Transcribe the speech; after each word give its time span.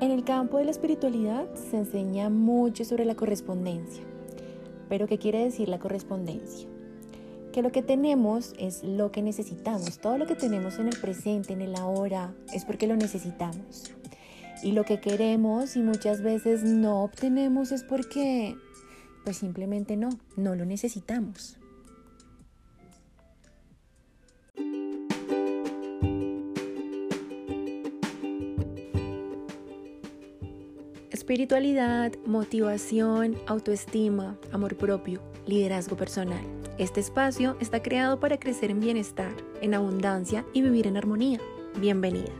En 0.00 0.12
el 0.12 0.22
campo 0.22 0.58
de 0.58 0.64
la 0.64 0.70
espiritualidad 0.70 1.52
se 1.54 1.76
enseña 1.76 2.30
mucho 2.30 2.84
sobre 2.84 3.04
la 3.04 3.16
correspondencia. 3.16 4.04
Pero 4.88 5.08
¿qué 5.08 5.18
quiere 5.18 5.42
decir 5.42 5.68
la 5.68 5.80
correspondencia? 5.80 6.68
Que 7.52 7.62
lo 7.62 7.72
que 7.72 7.82
tenemos 7.82 8.54
es 8.60 8.84
lo 8.84 9.10
que 9.10 9.22
necesitamos. 9.22 9.98
Todo 9.98 10.16
lo 10.16 10.26
que 10.26 10.36
tenemos 10.36 10.78
en 10.78 10.86
el 10.86 10.96
presente, 10.96 11.52
en 11.52 11.62
el 11.62 11.74
ahora, 11.74 12.32
es 12.54 12.64
porque 12.64 12.86
lo 12.86 12.94
necesitamos. 12.94 13.92
Y 14.62 14.70
lo 14.70 14.84
que 14.84 15.00
queremos 15.00 15.74
y 15.74 15.82
muchas 15.82 16.22
veces 16.22 16.62
no 16.62 17.02
obtenemos 17.02 17.72
es 17.72 17.82
porque, 17.82 18.54
pues 19.24 19.38
simplemente 19.38 19.96
no, 19.96 20.10
no 20.36 20.54
lo 20.54 20.64
necesitamos. 20.64 21.58
Espiritualidad, 31.28 32.14
motivación, 32.24 33.36
autoestima, 33.46 34.38
amor 34.50 34.78
propio, 34.78 35.20
liderazgo 35.46 35.94
personal. 35.94 36.40
Este 36.78 37.00
espacio 37.00 37.58
está 37.60 37.82
creado 37.82 38.18
para 38.18 38.38
crecer 38.38 38.70
en 38.70 38.80
bienestar, 38.80 39.30
en 39.60 39.74
abundancia 39.74 40.46
y 40.54 40.62
vivir 40.62 40.86
en 40.86 40.96
armonía. 40.96 41.38
Bienvenida. 41.78 42.32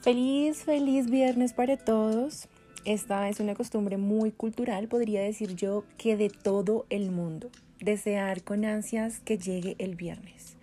Feliz, 0.00 0.64
feliz 0.64 1.08
viernes 1.08 1.52
para 1.52 1.76
todos. 1.76 2.48
Esta 2.86 3.28
es 3.28 3.40
una 3.40 3.54
costumbre 3.54 3.98
muy 3.98 4.32
cultural, 4.32 4.88
podría 4.88 5.20
decir 5.20 5.54
yo, 5.54 5.84
que 5.98 6.16
de 6.16 6.30
todo 6.30 6.86
el 6.88 7.10
mundo. 7.10 7.50
Desear 7.78 8.42
con 8.42 8.64
ansias 8.64 9.20
que 9.20 9.36
llegue 9.36 9.76
el 9.78 9.96
viernes. 9.96 10.56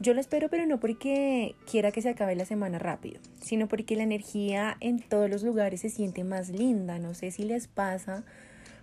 Yo 0.00 0.12
lo 0.12 0.20
espero, 0.20 0.50
pero 0.50 0.66
no 0.66 0.80
porque 0.80 1.54
quiera 1.70 1.92
que 1.92 2.02
se 2.02 2.10
acabe 2.10 2.34
la 2.34 2.44
semana 2.44 2.78
rápido, 2.78 3.20
sino 3.40 3.68
porque 3.68 3.96
la 3.96 4.02
energía 4.02 4.76
en 4.80 5.00
todos 5.00 5.30
los 5.30 5.42
lugares 5.42 5.80
se 5.80 5.88
siente 5.88 6.24
más 6.24 6.50
linda. 6.50 6.98
No 6.98 7.14
sé 7.14 7.30
si 7.30 7.44
les 7.44 7.68
pasa, 7.68 8.22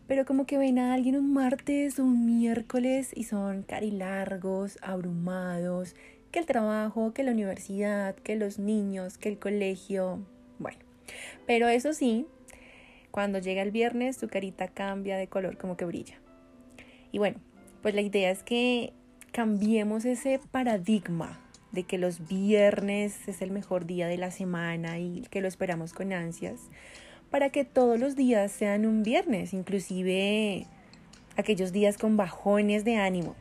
pero 0.08 0.26
como 0.26 0.46
que 0.48 0.58
ven 0.58 0.80
a 0.80 0.94
alguien 0.94 1.16
un 1.16 1.34
martes 1.34 2.00
o 2.00 2.06
un 2.06 2.26
miércoles 2.26 3.12
y 3.16 3.26
son 3.26 3.62
carilargos, 3.64 4.80
abrumados, 4.82 5.96
que 6.32 6.40
el 6.40 6.46
trabajo, 6.48 7.14
que 7.14 7.24
la 7.24 7.32
universidad, 7.32 8.16
que 8.16 8.36
los 8.36 8.58
niños, 8.58 9.20
que 9.20 9.30
el 9.30 9.38
colegio. 9.38 10.20
Bueno, 10.60 10.80
pero 11.46 11.68
eso 11.68 11.94
sí, 11.94 12.26
cuando 13.18 13.40
llega 13.40 13.64
el 13.64 13.72
viernes, 13.72 14.20
tu 14.20 14.28
carita 14.28 14.68
cambia 14.68 15.18
de 15.18 15.26
color, 15.26 15.58
como 15.58 15.76
que 15.76 15.86
brilla. 15.86 16.22
Y 17.12 17.18
bueno, 17.18 17.40
pues 17.82 17.96
la 17.96 18.02
idea 18.02 18.30
es 18.30 18.44
que 18.44 18.94
cambiemos 19.32 20.06
ese 20.06 20.40
paradigma 20.52 21.40
de 21.72 21.82
que 21.82 21.98
los 21.98 22.28
viernes 22.28 23.28
es 23.28 23.42
el 23.42 23.50
mejor 23.50 23.88
día 23.88 24.08
de 24.08 24.18
la 24.18 24.30
semana 24.30 25.00
y 25.00 25.24
que 25.32 25.42
lo 25.42 25.48
esperamos 25.48 25.94
con 25.94 26.14
ansias, 26.14 26.70
para 27.32 27.50
que 27.50 27.66
todos 27.66 28.00
los 28.00 28.16
días 28.16 28.52
sean 28.52 28.86
un 28.86 29.02
viernes, 29.02 29.52
inclusive 29.52 30.68
aquellos 31.38 31.72
días 31.72 31.98
con 31.98 32.18
bajones 32.18 32.86
de 32.86 32.98
ánimo. 32.98 33.36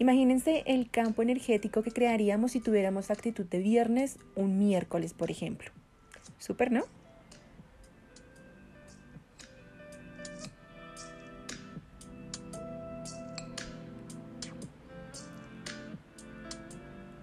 Imagínense 0.00 0.64
el 0.66 0.90
campo 0.90 1.22
energético 1.22 1.82
que 1.82 1.92
crearíamos 1.92 2.52
si 2.52 2.60
tuviéramos 2.60 3.10
actitud 3.10 3.46
de 3.46 3.60
viernes 3.60 4.18
un 4.36 4.58
miércoles, 4.58 5.14
por 5.14 5.30
ejemplo. 5.30 5.70
Súper, 6.36 6.70
¿no? 6.70 6.84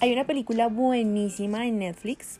Hay 0.01 0.13
una 0.13 0.23
película 0.23 0.67
buenísima 0.67 1.67
en 1.67 1.79
Netflix. 1.79 2.39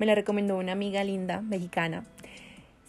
Me 0.00 0.06
la 0.06 0.16
recomendó 0.16 0.58
una 0.58 0.72
amiga 0.72 1.04
linda 1.04 1.40
mexicana. 1.40 2.04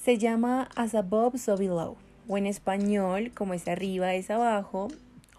Se 0.04 0.18
llama 0.18 0.68
As 0.76 0.96
Above, 0.96 1.38
So 1.38 1.58
Below. 1.58 1.96
O 2.28 2.38
en 2.40 2.48
español, 2.48 3.32
como 3.36 3.54
es 3.54 3.68
arriba, 3.68 4.16
es 4.16 4.32
abajo. 4.32 4.88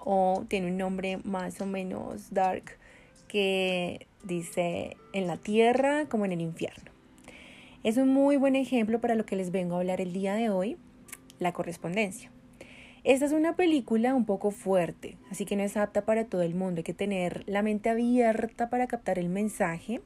O 0.04 0.44
tiene 0.46 0.68
un 0.68 0.76
nombre 0.76 1.18
más 1.24 1.60
o 1.60 1.66
menos 1.66 2.32
dark 2.32 2.78
que 3.26 4.06
dice 4.22 4.96
en 5.12 5.26
la 5.26 5.36
tierra 5.36 6.06
como 6.08 6.24
en 6.24 6.30
el 6.30 6.40
infierno. 6.40 6.92
Es 7.82 7.96
un 7.96 8.10
muy 8.10 8.36
buen 8.36 8.54
ejemplo 8.54 9.00
para 9.00 9.16
lo 9.16 9.26
que 9.26 9.34
les 9.34 9.50
vengo 9.50 9.74
a 9.74 9.78
hablar 9.78 10.00
el 10.00 10.12
día 10.12 10.34
de 10.34 10.50
hoy, 10.50 10.76
la 11.40 11.52
correspondencia. 11.52 12.30
Esta 13.04 13.26
es 13.26 13.32
una 13.32 13.54
película 13.54 14.14
un 14.14 14.24
poco 14.24 14.50
fuerte, 14.50 15.18
así 15.30 15.44
que 15.44 15.56
no 15.56 15.62
es 15.62 15.76
apta 15.76 16.06
para 16.06 16.24
todo 16.24 16.40
el 16.40 16.54
mundo. 16.54 16.78
Hay 16.78 16.84
que 16.84 16.94
tener 16.94 17.44
la 17.46 17.60
mente 17.60 17.90
abierta 17.90 18.70
para 18.70 18.86
captar 18.86 19.18
el 19.18 19.28
mensaje. 19.28 20.00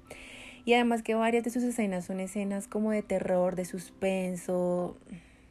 Y 0.64 0.74
además 0.74 1.04
que 1.04 1.14
varias 1.14 1.44
de 1.44 1.50
sus 1.50 1.62
escenas 1.62 2.06
son 2.06 2.18
escenas 2.18 2.66
como 2.66 2.90
de 2.90 3.02
terror, 3.02 3.54
de 3.54 3.64
suspenso, 3.64 4.96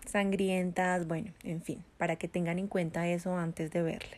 sangrientas, 0.05 1.07
bueno, 1.07 1.31
en 1.43 1.61
fin, 1.61 1.85
para 1.97 2.17
que 2.17 2.27
tengan 2.27 2.59
en 2.59 2.67
cuenta 2.67 3.07
eso 3.07 3.37
antes 3.37 3.71
de 3.71 3.81
verla. 3.81 4.17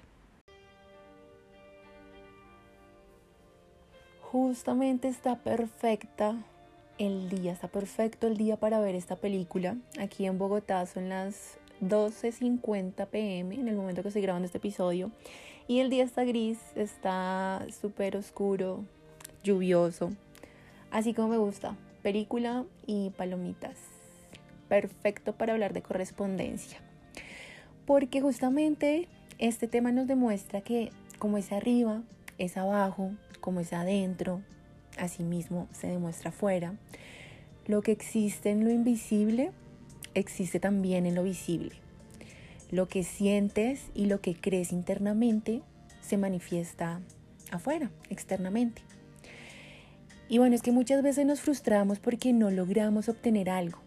Justamente 4.22 5.08
está 5.08 5.36
perfecta 5.38 6.36
el 6.98 7.30
día, 7.30 7.54
está 7.54 7.68
perfecto 7.68 8.26
el 8.26 8.38
día 8.38 8.58
para 8.58 8.80
ver 8.80 8.96
esta 8.96 9.16
película. 9.16 9.78
Aquí 10.00 10.26
en 10.26 10.40
Bogotá 10.40 10.84
son 10.88 11.10
las 11.10 11.59
12.50 11.82 13.08
pm 13.08 13.56
en 13.56 13.68
el 13.68 13.76
momento 13.76 14.02
que 14.02 14.10
estoy 14.10 14.22
grabando 14.22 14.46
este 14.46 14.58
episodio. 14.58 15.12
Y 15.68 15.80
el 15.80 15.90
día 15.90 16.04
está 16.04 16.24
gris, 16.24 16.58
está 16.76 17.66
súper 17.80 18.18
oscuro, 18.18 18.84
lluvioso. 19.44 20.12
Así 20.92 21.14
como 21.14 21.30
me 21.30 21.38
gusta, 21.38 21.76
película 22.02 22.66
y 22.88 23.12
palomitas. 23.12 23.78
Perfecto 24.68 25.34
para 25.34 25.54
hablar 25.54 25.74
de 25.74 25.82
correspondencia. 25.82 26.80
Porque 27.86 28.22
justamente 28.22 29.08
este 29.38 29.68
tema 29.68 29.92
nos 29.92 30.08
demuestra 30.08 30.62
que 30.62 30.92
como 31.18 31.38
es 31.38 31.52
arriba, 31.52 32.02
es 32.38 32.58
abajo, 32.58 33.12
como 33.42 33.60
es 33.60 33.74
adentro, 33.74 34.42
así 34.98 35.24
mismo 35.24 35.68
se 35.72 35.88
demuestra 35.88 36.30
afuera. 36.30 36.74
Lo 37.68 37.82
que 37.82 37.92
existe 37.92 38.50
en 38.50 38.64
lo 38.64 38.72
invisible 38.72 39.52
existe 40.19 40.59
también 40.59 41.06
en 41.06 41.16
lo 41.16 41.24
visible. 41.24 41.72
Lo 42.72 42.88
que 42.88 43.03
sientes 43.03 43.85
y 43.96 44.06
lo 44.06 44.22
que 44.22 44.35
crees 44.35 44.72
internamente 44.72 45.62
se 46.02 46.18
manifiesta 46.18 47.02
afuera, 47.52 47.90
externamente. 48.09 48.81
Y 50.28 50.38
bueno, 50.38 50.56
es 50.56 50.62
que 50.62 50.72
muchas 50.72 51.02
veces 51.02 51.25
nos 51.25 51.41
frustramos 51.41 52.00
porque 52.00 52.34
no 52.34 52.52
logramos 52.52 53.09
obtener 53.09 53.50
algo. 53.50 53.80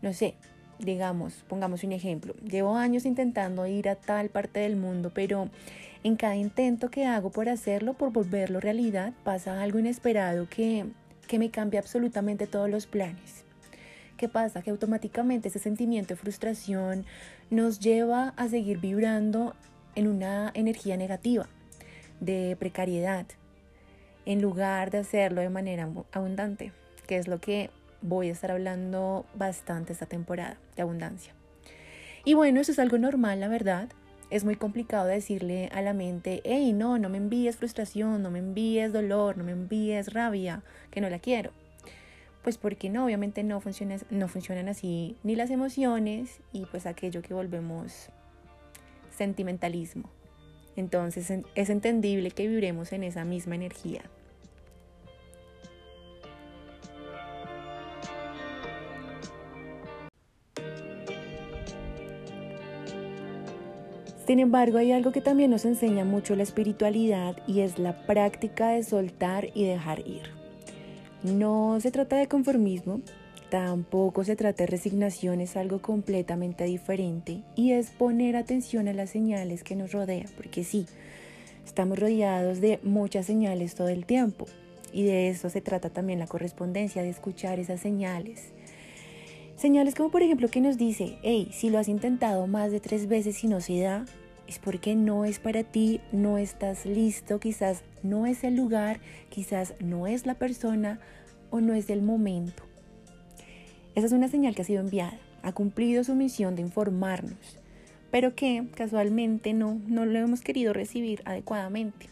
No 0.00 0.12
sé, 0.12 0.34
digamos, 0.78 1.44
pongamos 1.48 1.82
un 1.84 1.92
ejemplo. 1.92 2.34
Llevo 2.48 2.76
años 2.76 3.04
intentando 3.04 3.66
ir 3.66 3.88
a 3.88 3.96
tal 3.96 4.28
parte 4.28 4.60
del 4.60 4.76
mundo, 4.76 5.10
pero 5.12 5.50
en 6.04 6.16
cada 6.16 6.36
intento 6.36 6.90
que 6.90 7.06
hago 7.06 7.30
por 7.30 7.48
hacerlo, 7.48 7.94
por 7.94 8.12
volverlo 8.12 8.60
realidad, 8.60 9.12
pasa 9.24 9.60
algo 9.60 9.78
inesperado 9.78 10.48
que, 10.48 10.86
que 11.26 11.38
me 11.38 11.50
cambia 11.50 11.80
absolutamente 11.80 12.46
todos 12.46 12.70
los 12.70 12.86
planes. 12.86 13.44
¿Qué 14.22 14.28
pasa? 14.28 14.62
Que 14.62 14.70
automáticamente 14.70 15.48
ese 15.48 15.58
sentimiento 15.58 16.14
de 16.14 16.20
frustración 16.20 17.04
nos 17.50 17.80
lleva 17.80 18.34
a 18.36 18.46
seguir 18.46 18.78
vibrando 18.78 19.56
en 19.96 20.06
una 20.06 20.52
energía 20.54 20.96
negativa, 20.96 21.48
de 22.20 22.56
precariedad, 22.56 23.26
en 24.24 24.40
lugar 24.40 24.92
de 24.92 24.98
hacerlo 24.98 25.40
de 25.40 25.48
manera 25.48 25.88
abundante, 26.12 26.70
que 27.08 27.16
es 27.16 27.26
lo 27.26 27.40
que 27.40 27.70
voy 28.00 28.28
a 28.28 28.30
estar 28.30 28.52
hablando 28.52 29.26
bastante 29.34 29.92
esta 29.92 30.06
temporada 30.06 30.56
de 30.76 30.82
abundancia. 30.82 31.34
Y 32.24 32.34
bueno, 32.34 32.60
eso 32.60 32.70
es 32.70 32.78
algo 32.78 32.98
normal, 32.98 33.40
la 33.40 33.48
verdad. 33.48 33.88
Es 34.30 34.44
muy 34.44 34.54
complicado 34.54 35.06
decirle 35.06 35.68
a 35.72 35.82
la 35.82 35.94
mente, 35.94 36.42
hey, 36.44 36.72
no, 36.72 36.96
no 36.96 37.08
me 37.08 37.18
envíes 37.18 37.56
frustración, 37.56 38.22
no 38.22 38.30
me 38.30 38.38
envíes 38.38 38.92
dolor, 38.92 39.36
no 39.36 39.42
me 39.42 39.50
envíes 39.50 40.12
rabia, 40.12 40.62
que 40.92 41.00
no 41.00 41.10
la 41.10 41.18
quiero. 41.18 41.50
Pues 42.42 42.58
porque 42.58 42.90
no, 42.90 43.04
obviamente 43.04 43.44
no, 43.44 43.60
funciona, 43.60 43.96
no 44.10 44.28
funcionan 44.28 44.68
así 44.68 45.16
ni 45.22 45.36
las 45.36 45.50
emociones 45.50 46.40
y 46.52 46.66
pues 46.66 46.86
aquello 46.86 47.22
que 47.22 47.34
volvemos 47.34 48.08
sentimentalismo. 49.10 50.10
Entonces 50.74 51.32
es 51.54 51.70
entendible 51.70 52.30
que 52.30 52.48
vibremos 52.48 52.92
en 52.92 53.04
esa 53.04 53.24
misma 53.24 53.54
energía. 53.54 54.02
Sin 64.26 64.38
embargo, 64.38 64.78
hay 64.78 64.92
algo 64.92 65.10
que 65.12 65.20
también 65.20 65.50
nos 65.50 65.64
enseña 65.64 66.04
mucho 66.04 66.36
la 66.36 66.44
espiritualidad 66.44 67.36
y 67.46 67.60
es 67.60 67.78
la 67.78 68.06
práctica 68.06 68.70
de 68.70 68.82
soltar 68.82 69.48
y 69.52 69.66
dejar 69.66 70.06
ir. 70.06 70.41
No 71.22 71.78
se 71.80 71.92
trata 71.92 72.16
de 72.16 72.26
conformismo, 72.26 73.00
tampoco 73.48 74.24
se 74.24 74.34
trata 74.34 74.64
de 74.64 74.66
resignación, 74.66 75.40
es 75.40 75.56
algo 75.56 75.80
completamente 75.80 76.64
diferente 76.64 77.42
y 77.54 77.72
es 77.72 77.90
poner 77.90 78.34
atención 78.34 78.88
a 78.88 78.92
las 78.92 79.10
señales 79.10 79.62
que 79.62 79.76
nos 79.76 79.92
rodean, 79.92 80.26
porque 80.36 80.64
sí, 80.64 80.86
estamos 81.64 81.98
rodeados 81.98 82.60
de 82.60 82.80
muchas 82.82 83.26
señales 83.26 83.76
todo 83.76 83.88
el 83.88 84.04
tiempo 84.04 84.46
y 84.92 85.04
de 85.04 85.28
eso 85.28 85.48
se 85.48 85.60
trata 85.60 85.90
también 85.90 86.18
la 86.18 86.26
correspondencia, 86.26 87.02
de 87.02 87.10
escuchar 87.10 87.60
esas 87.60 87.80
señales. 87.80 88.48
Señales 89.56 89.94
como 89.94 90.10
por 90.10 90.22
ejemplo 90.22 90.48
que 90.48 90.60
nos 90.60 90.76
dice, 90.76 91.18
hey, 91.22 91.48
si 91.52 91.70
lo 91.70 91.78
has 91.78 91.88
intentado 91.88 92.48
más 92.48 92.72
de 92.72 92.80
tres 92.80 93.06
veces 93.06 93.44
y 93.44 93.46
no 93.46 93.60
se 93.60 93.80
da, 93.80 94.06
porque 94.58 94.94
no 94.94 95.24
es 95.24 95.38
para 95.38 95.64
ti, 95.64 96.00
no 96.12 96.38
estás 96.38 96.86
listo, 96.86 97.40
quizás 97.40 97.82
no 98.02 98.26
es 98.26 98.44
el 98.44 98.56
lugar, 98.56 99.00
quizás 99.28 99.74
no 99.80 100.06
es 100.06 100.26
la 100.26 100.34
persona 100.34 101.00
o 101.50 101.60
no 101.60 101.74
es 101.74 101.90
el 101.90 102.02
momento. 102.02 102.62
Esa 103.94 104.06
es 104.06 104.12
una 104.12 104.28
señal 104.28 104.54
que 104.54 104.62
ha 104.62 104.64
sido 104.64 104.80
enviada, 104.80 105.18
ha 105.42 105.52
cumplido 105.52 106.02
su 106.04 106.14
misión 106.14 106.56
de 106.56 106.62
informarnos, 106.62 107.58
pero 108.10 108.34
que 108.34 108.66
casualmente 108.74 109.52
no, 109.52 109.80
no 109.86 110.06
lo 110.06 110.18
hemos 110.18 110.40
querido 110.40 110.72
recibir 110.72 111.22
adecuadamente. 111.24 112.06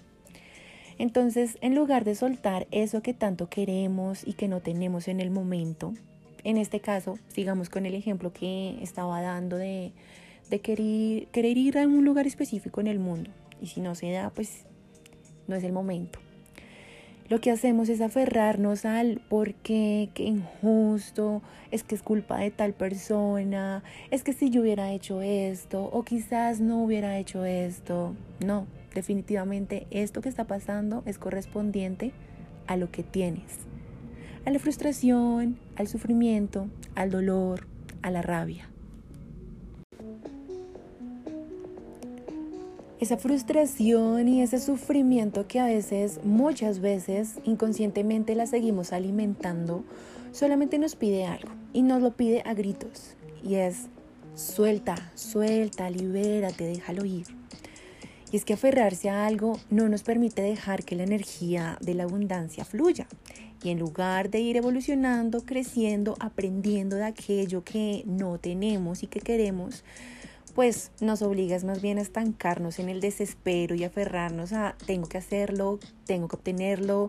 Entonces, 0.99 1.57
en 1.63 1.75
lugar 1.75 2.05
de 2.05 2.15
soltar 2.15 2.67
eso 2.71 3.03
que 3.03 3.15
tanto 3.15 3.49
queremos 3.49 4.27
y 4.27 4.35
que 4.35 4.49
no 4.49 4.61
tenemos 4.61 5.09
en 5.09 5.21
el 5.21 5.31
momento, 5.31 5.95
en 6.45 6.59
este 6.59 6.81
caso, 6.81 7.19
sigamos 7.29 7.71
con 7.71 7.87
el 7.87 7.95
ejemplo 7.95 8.33
que 8.33 8.79
estaba 8.83 9.23
dando 9.23 9.57
de, 9.57 9.93
querer, 10.59 11.29
querer 11.29 11.57
ir 11.57 11.79
a 11.79 11.87
un 11.87 12.05
lugar 12.05 12.27
específico 12.27 12.81
en 12.81 12.89
el 12.89 12.99
mundo. 12.99 13.31
Y 13.63 13.69
si 13.69 13.81
no 13.81 13.95
se 13.95 14.11
da, 14.11 14.31
pues 14.31 14.65
no 15.47 15.55
es 15.55 15.65
el 15.65 15.73
momento. 15.73 16.19
Lo 17.31 17.41
que 17.41 17.53
hacemos 17.53 17.89
es 17.89 18.01
aferrarnos 18.01 18.85
al 18.85 19.21
por 19.29 19.55
qué, 19.55 20.11
qué 20.15 20.25
injusto, 20.25 21.43
es 21.71 21.85
que 21.85 21.95
es 21.95 22.03
culpa 22.03 22.39
de 22.39 22.51
tal 22.51 22.73
persona, 22.73 23.85
es 24.11 24.25
que 24.25 24.33
si 24.33 24.51
yo 24.51 24.63
hubiera 24.63 24.93
hecho 24.93 25.23
esto 25.23 25.85
o 25.85 26.03
quizás 26.03 26.61
no 26.61 26.83
hubiera 26.83 27.19
hecho 27.19 27.45
esto. 27.45 28.17
No, 28.45 28.67
definitivamente 28.97 29.87
esto 29.93 30.23
que 30.23 30.29
está 30.29 30.49
pasando 30.49 31.05
es 31.07 31.19
correspondiente 31.19 32.11
a 32.67 32.77
lo 32.77 32.91
que 32.91 33.05
tienes, 33.05 33.61
a 34.45 34.51
la 34.51 34.59
frustración, 34.59 35.57
al 35.77 35.87
sufrimiento, 35.87 36.67
al 36.97 37.13
dolor, 37.13 37.69
a 38.03 38.11
la 38.11 38.23
rabia. 38.23 38.69
Esa 43.01 43.17
frustración 43.17 44.29
y 44.29 44.43
ese 44.43 44.61
sufrimiento 44.61 45.49
que 45.49 45.59
a 45.59 45.65
veces, 45.65 46.21
muchas 46.23 46.81
veces, 46.81 47.37
inconscientemente 47.45 48.35
la 48.35 48.47
seguimos 48.47 48.93
alimentando, 48.93 49.85
solamente 50.33 50.79
nos 50.79 50.97
pide 50.97 51.25
algo 51.25 51.49
y 51.73 51.81
nos 51.81 52.03
lo 52.03 52.15
pide 52.15 52.43
a 52.45 52.53
gritos. 52.53 53.17
Y 53.43 53.55
es, 53.55 53.87
suelta, 54.35 54.97
suelta, 55.15 55.89
libérate, 55.89 56.65
déjalo 56.65 57.07
ir. 57.07 57.25
Y 58.31 58.37
es 58.37 58.45
que 58.45 58.53
aferrarse 58.53 59.09
a 59.09 59.27
algo 59.27 59.59
no 59.71 59.89
nos 59.89 60.03
permite 60.03 60.43
dejar 60.43 60.85
que 60.85 60.95
la 60.95 61.05
energía 61.05 61.79
de 61.81 61.95
la 61.95 62.03
abundancia 62.03 62.67
fluya. 62.67 63.07
Y 63.63 63.71
en 63.71 63.79
lugar 63.79 64.29
de 64.29 64.41
ir 64.41 64.59
evolucionando, 64.59 65.47
creciendo, 65.47 66.17
aprendiendo 66.21 66.97
de 66.97 67.05
aquello 67.05 67.65
que 67.65 68.03
no 68.05 68.39
tenemos 68.39 69.03
y 69.03 69.07
que 69.07 69.21
queremos, 69.21 69.85
pues 70.51 70.93
nos 71.01 71.23
obligas 71.23 71.65
más 71.65 71.81
bien 71.81 71.99
a 71.99 72.03
estancarnos 72.03 72.79
en 72.79 72.89
el 72.89 73.01
desespero 73.01 73.75
y 73.75 73.85
aferrarnos 73.85 74.53
a 74.53 74.77
tengo 74.87 75.09
que 75.09 75.19
hacerlo, 75.19 75.79
tengo 76.07 76.29
que 76.29 76.37
obtenerlo 76.37 77.09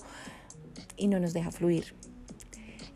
y 0.98 1.08
no 1.08 1.20
nos 1.20 1.34
deja 1.34 1.52
fluir. 1.52 1.94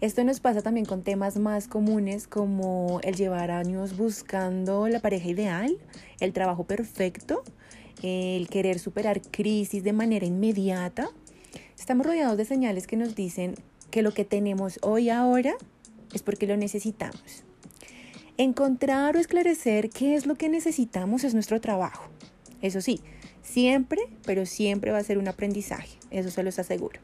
Esto 0.02 0.24
nos 0.24 0.40
pasa 0.40 0.62
también 0.62 0.86
con 0.86 1.04
temas 1.04 1.38
más 1.38 1.68
comunes 1.68 2.28
como 2.28 3.00
el 3.04 3.16
llevar 3.16 3.50
años 3.50 3.98
buscando 3.98 4.88
la 4.88 5.00
pareja 5.00 5.30
ideal, 5.30 5.78
el 6.20 6.34
trabajo 6.34 6.66
perfecto, 6.66 7.44
el 8.04 8.48
querer 8.50 8.80
superar 8.80 9.22
crisis 9.22 9.84
de 9.84 9.94
manera 9.94 10.26
inmediata, 10.26 11.10
estamos 11.80 12.06
rodeados 12.06 12.38
de 12.38 12.46
señales 12.46 12.88
que 12.88 12.98
nos 12.98 13.16
dicen 13.16 13.56
que 13.90 14.02
lo 14.02 14.14
que 14.14 14.26
tenemos 14.26 14.80
hoy 14.82 15.10
ahora 15.10 15.56
es 16.14 16.22
porque 16.22 16.46
lo 16.46 16.58
necesitamos. 16.58 17.46
Encontrar 18.38 19.16
o 19.16 19.20
esclarecer 19.20 19.90
qué 19.90 20.16
es 20.16 20.26
lo 20.26 20.36
que 20.36 20.50
necesitamos 20.50 21.24
es 21.24 21.34
nuestro 21.34 21.62
trabajo. 21.62 22.10
Eso 22.62 22.82
sí, 22.82 23.00
siempre, 23.42 24.02
pero 24.26 24.46
siempre 24.46 24.92
va 24.92 24.98
a 24.98 25.04
ser 25.04 25.18
un 25.18 25.30
aprendizaje, 25.30 25.98
eso 26.12 26.30
se 26.30 26.44
los 26.44 26.60
aseguro. 26.60 27.00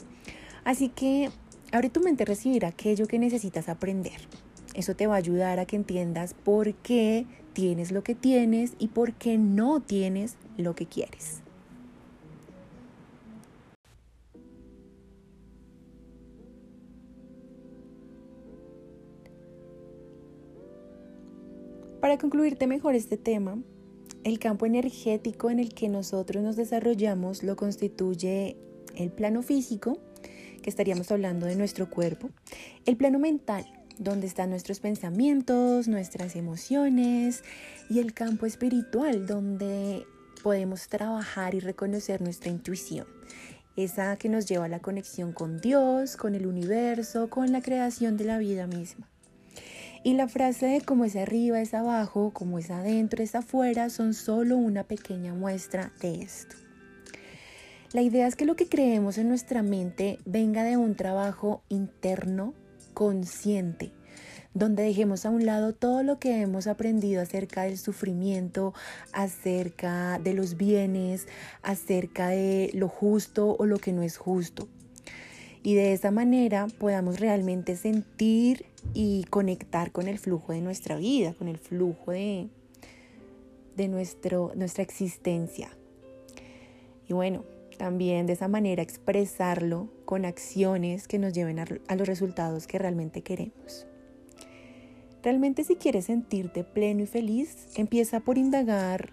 Así 0.65 0.89
que 0.89 1.29
abre 1.71 1.89
tu 1.89 2.01
mente 2.01 2.23
a 2.23 2.25
recibir 2.25 2.65
aquello 2.65 3.07
que 3.07 3.17
necesitas 3.17 3.69
aprender. 3.69 4.19
Eso 4.73 4.93
te 4.93 5.07
va 5.07 5.15
a 5.15 5.19
ayudar 5.19 5.59
a 5.59 5.65
que 5.65 5.77
entiendas 5.77 6.33
por 6.33 6.73
qué 6.73 7.25
tienes 7.53 7.93
lo 7.93 8.03
que 8.03 8.13
tienes 8.13 8.73
y 8.77 8.89
por 8.89 9.13
qué 9.13 9.37
no 9.37 9.81
tienes 9.81 10.35
lo 10.57 10.75
que 10.75 10.85
quieres. 10.85 11.40
Para 22.11 22.19
concluirte 22.19 22.67
mejor 22.67 22.93
este 22.95 23.15
tema, 23.15 23.57
el 24.25 24.37
campo 24.37 24.65
energético 24.65 25.49
en 25.49 25.59
el 25.59 25.73
que 25.73 25.87
nosotros 25.87 26.43
nos 26.43 26.57
desarrollamos 26.57 27.41
lo 27.41 27.55
constituye 27.55 28.57
el 28.97 29.13
plano 29.13 29.41
físico, 29.41 29.97
que 30.61 30.69
estaríamos 30.69 31.09
hablando 31.09 31.45
de 31.45 31.55
nuestro 31.55 31.89
cuerpo, 31.89 32.29
el 32.85 32.97
plano 32.97 33.17
mental, 33.17 33.65
donde 33.97 34.27
están 34.27 34.49
nuestros 34.49 34.81
pensamientos, 34.81 35.87
nuestras 35.87 36.35
emociones, 36.35 37.45
y 37.89 37.99
el 37.99 38.13
campo 38.13 38.45
espiritual, 38.45 39.25
donde 39.25 40.05
podemos 40.43 40.89
trabajar 40.89 41.55
y 41.55 41.61
reconocer 41.61 42.21
nuestra 42.21 42.51
intuición, 42.51 43.07
esa 43.77 44.17
que 44.17 44.27
nos 44.27 44.47
lleva 44.47 44.65
a 44.65 44.67
la 44.67 44.81
conexión 44.81 45.31
con 45.31 45.61
Dios, 45.61 46.17
con 46.17 46.35
el 46.35 46.45
universo, 46.45 47.29
con 47.29 47.53
la 47.53 47.61
creación 47.61 48.17
de 48.17 48.25
la 48.25 48.37
vida 48.37 48.67
misma. 48.67 49.07
Y 50.03 50.15
la 50.15 50.27
frase 50.27 50.65
de 50.65 50.81
como 50.81 51.05
es 51.05 51.15
arriba 51.15 51.61
es 51.61 51.75
abajo, 51.75 52.31
como 52.33 52.57
es 52.57 52.71
adentro 52.71 53.21
es 53.21 53.35
afuera, 53.35 53.91
son 53.91 54.15
solo 54.15 54.57
una 54.57 54.83
pequeña 54.83 55.35
muestra 55.35 55.93
de 56.01 56.23
esto. 56.23 56.55
La 57.93 58.01
idea 58.01 58.25
es 58.25 58.35
que 58.35 58.45
lo 58.45 58.55
que 58.55 58.67
creemos 58.67 59.19
en 59.19 59.27
nuestra 59.27 59.61
mente 59.61 60.17
venga 60.25 60.63
de 60.63 60.75
un 60.75 60.95
trabajo 60.95 61.61
interno 61.69 62.55
consciente, 62.95 63.91
donde 64.55 64.81
dejemos 64.81 65.27
a 65.27 65.29
un 65.29 65.45
lado 65.45 65.73
todo 65.73 66.01
lo 66.01 66.17
que 66.17 66.41
hemos 66.41 66.65
aprendido 66.65 67.21
acerca 67.21 67.63
del 67.63 67.77
sufrimiento, 67.77 68.73
acerca 69.13 70.17
de 70.17 70.33
los 70.33 70.57
bienes, 70.57 71.27
acerca 71.61 72.29
de 72.29 72.71
lo 72.73 72.87
justo 72.87 73.55
o 73.59 73.67
lo 73.67 73.77
que 73.77 73.93
no 73.93 74.01
es 74.01 74.17
justo. 74.17 74.67
Y 75.63 75.75
de 75.75 75.93
esa 75.93 76.11
manera 76.11 76.67
podamos 76.79 77.19
realmente 77.19 77.75
sentir 77.75 78.65
y 78.93 79.25
conectar 79.29 79.91
con 79.91 80.07
el 80.07 80.17
flujo 80.17 80.53
de 80.53 80.61
nuestra 80.61 80.95
vida, 80.97 81.33
con 81.33 81.47
el 81.47 81.57
flujo 81.57 82.11
de, 82.11 82.47
de 83.75 83.87
nuestro, 83.87 84.51
nuestra 84.55 84.83
existencia. 84.83 85.69
Y 87.07 87.13
bueno, 87.13 87.43
también 87.81 88.27
de 88.27 88.33
esa 88.33 88.47
manera 88.47 88.83
expresarlo 88.83 89.89
con 90.05 90.23
acciones 90.23 91.07
que 91.07 91.17
nos 91.17 91.33
lleven 91.33 91.57
a, 91.57 91.95
los 91.95 92.07
resultados 92.07 92.67
que 92.67 92.77
realmente 92.77 93.23
queremos. 93.23 93.87
Realmente 95.23 95.63
si 95.63 95.77
quieres 95.77 96.05
sentirte 96.05 96.63
pleno 96.63 97.01
y 97.01 97.07
feliz, 97.07 97.69
empieza 97.75 98.19
por 98.19 98.37
indagar 98.37 99.09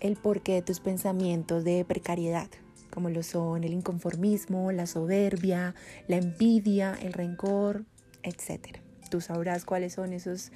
el 0.00 0.16
porqué 0.16 0.52
de 0.52 0.60
tus 0.62 0.78
pensamientos 0.78 1.64
de 1.64 1.86
precariedad, 1.86 2.48
como 2.92 3.08
lo 3.08 3.22
son 3.22 3.64
el 3.64 3.72
inconformismo, 3.72 4.70
la 4.70 4.86
soberbia, 4.86 5.74
la 6.08 6.16
envidia, 6.16 6.96
el 7.02 7.14
rencor, 7.14 7.84
etc. 8.22 8.78
Tú 9.10 9.20
sabrás 9.20 9.64
cuáles 9.64 9.94
son 9.94 10.12
esos 10.12 10.52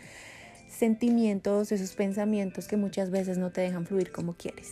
sentimientos, 0.68 1.72
esos 1.72 1.94
pensamientos 1.94 2.68
que 2.68 2.76
muchas 2.76 3.10
veces 3.10 3.38
no 3.38 3.50
te 3.50 3.62
dejan 3.62 3.86
fluir 3.86 4.12
como 4.12 4.34
quieres. 4.34 4.70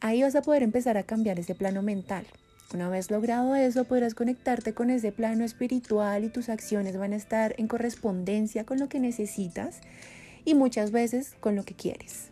Ahí 0.00 0.22
vas 0.22 0.36
a 0.36 0.42
poder 0.42 0.62
empezar 0.62 0.96
a 0.96 1.02
cambiar 1.02 1.38
ese 1.40 1.54
plano 1.54 1.82
mental. 1.82 2.24
Una 2.72 2.88
vez 2.88 3.10
logrado 3.10 3.56
eso, 3.56 3.84
podrás 3.84 4.14
conectarte 4.14 4.72
con 4.72 4.90
ese 4.90 5.10
plano 5.10 5.44
espiritual 5.44 6.22
y 6.22 6.28
tus 6.28 6.48
acciones 6.48 6.96
van 6.96 7.12
a 7.12 7.16
estar 7.16 7.54
en 7.58 7.66
correspondencia 7.66 8.64
con 8.64 8.78
lo 8.78 8.88
que 8.88 9.00
necesitas 9.00 9.80
y 10.44 10.54
muchas 10.54 10.92
veces 10.92 11.34
con 11.40 11.56
lo 11.56 11.64
que 11.64 11.74
quieres. 11.74 12.29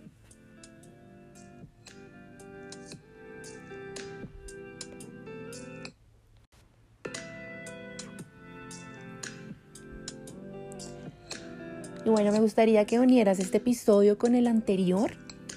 Y 12.04 12.10
bueno, 12.10 12.32
me 12.32 12.40
gustaría 12.40 12.84
que 12.84 13.00
unieras 13.00 13.38
este 13.38 13.58
episodio 13.58 14.18
con 14.18 14.34
el 14.34 14.46
anterior 14.46 15.12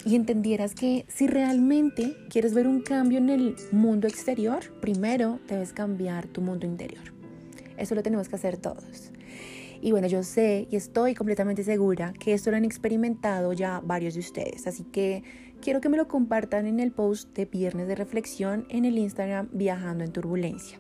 y 0.05 0.15
entendieras 0.15 0.74
que 0.74 1.05
si 1.07 1.27
realmente 1.27 2.17
quieres 2.29 2.53
ver 2.53 2.67
un 2.67 2.81
cambio 2.81 3.19
en 3.19 3.29
el 3.29 3.55
mundo 3.71 4.07
exterior, 4.07 4.60
primero 4.81 5.39
debes 5.48 5.74
cambiar 5.74 6.27
tu 6.27 6.41
mundo 6.41 6.65
interior. 6.65 7.03
Eso 7.77 7.95
lo 7.95 8.03
tenemos 8.03 8.27
que 8.27 8.36
hacer 8.36 8.57
todos. 8.57 9.12
Y 9.81 9.91
bueno, 9.91 10.07
yo 10.07 10.24
sé 10.24 10.67
y 10.69 10.75
estoy 10.75 11.15
completamente 11.15 11.63
segura 11.63 12.13
que 12.19 12.33
esto 12.33 12.51
lo 12.51 12.57
han 12.57 12.65
experimentado 12.65 13.53
ya 13.53 13.81
varios 13.83 14.13
de 14.13 14.19
ustedes. 14.19 14.67
Así 14.67 14.83
que 14.83 15.24
quiero 15.62 15.81
que 15.81 15.89
me 15.89 15.98
lo 15.98 16.07
compartan 16.07 16.67
en 16.67 16.79
el 16.79 16.91
post 16.91 17.36
de 17.36 17.45
Viernes 17.45 17.88
de 17.88 17.95
Reflexión 17.95 18.65
en 18.69 18.86
el 18.86 18.98
Instagram 18.98 19.50
Viajando 19.51 20.03
en 20.03 20.12
Turbulencia. 20.12 20.79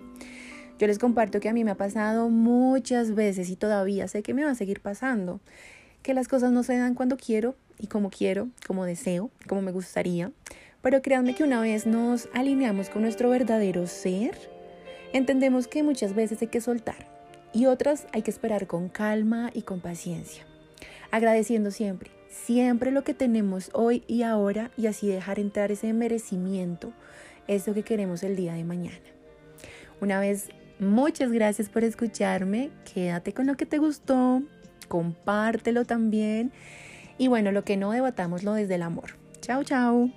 Yo 0.81 0.87
les 0.87 0.97
comparto 0.97 1.39
que 1.39 1.47
a 1.47 1.53
mí 1.53 1.63
me 1.63 1.69
ha 1.69 1.75
pasado 1.75 2.29
muchas 2.29 3.13
veces 3.13 3.51
y 3.51 3.55
todavía 3.55 4.07
sé 4.07 4.23
que 4.23 4.33
me 4.33 4.43
va 4.43 4.49
a 4.49 4.55
seguir 4.55 4.79
pasando. 4.79 5.39
Que 6.01 6.15
las 6.15 6.27
cosas 6.27 6.51
no 6.51 6.63
se 6.63 6.75
dan 6.75 6.95
cuando 6.95 7.17
quiero 7.17 7.53
y 7.77 7.85
como 7.85 8.09
quiero, 8.09 8.47
como 8.65 8.85
deseo, 8.85 9.29
como 9.47 9.61
me 9.61 9.71
gustaría. 9.71 10.31
Pero 10.81 11.03
créanme 11.03 11.35
que 11.35 11.43
una 11.43 11.61
vez 11.61 11.85
nos 11.85 12.29
alineamos 12.33 12.89
con 12.89 13.03
nuestro 13.03 13.29
verdadero 13.29 13.85
ser, 13.85 14.35
entendemos 15.13 15.67
que 15.67 15.83
muchas 15.83 16.15
veces 16.15 16.41
hay 16.41 16.47
que 16.47 16.61
soltar 16.61 17.07
y 17.53 17.67
otras 17.67 18.07
hay 18.11 18.23
que 18.23 18.31
esperar 18.31 18.65
con 18.65 18.89
calma 18.89 19.51
y 19.53 19.61
con 19.61 19.81
paciencia. 19.81 20.47
Agradeciendo 21.11 21.69
siempre, 21.69 22.09
siempre 22.27 22.89
lo 22.89 23.03
que 23.03 23.13
tenemos 23.13 23.69
hoy 23.73 24.03
y 24.07 24.23
ahora 24.23 24.71
y 24.77 24.87
así 24.87 25.07
dejar 25.07 25.37
entrar 25.37 25.71
ese 25.71 25.93
merecimiento, 25.93 26.91
eso 27.47 27.75
que 27.75 27.83
queremos 27.83 28.23
el 28.23 28.35
día 28.35 28.55
de 28.55 28.63
mañana. 28.63 28.97
Una 30.01 30.19
vez, 30.19 30.49
muchas 30.81 31.31
gracias 31.31 31.69
por 31.69 31.85
escucharme, 31.85 32.71
quédate 32.93 33.33
con 33.33 33.47
lo 33.47 33.55
que 33.55 33.65
te 33.65 33.77
gustó, 33.77 34.41
compártelo 34.89 35.85
también 35.85 36.51
y 37.17 37.29
bueno, 37.29 37.51
lo 37.51 37.63
que 37.63 37.77
no 37.77 37.91
debatámoslo 37.91 38.53
desde 38.53 38.75
el 38.75 38.81
amor. 38.81 39.11
Chao, 39.39 39.63
chao. 39.63 40.09